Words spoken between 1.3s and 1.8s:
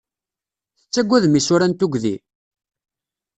isura n